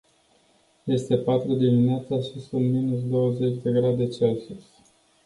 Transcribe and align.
Este 0.87 1.17
patru 1.17 1.53
dimineața 1.53 2.19
și 2.19 2.39
sunt 2.39 2.71
minus 2.71 3.07
douăzeci 3.09 3.61
de 3.63 3.71
grade 3.71 4.07
celsius. 4.07 4.63